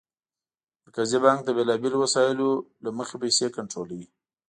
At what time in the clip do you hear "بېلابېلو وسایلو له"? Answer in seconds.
1.57-2.89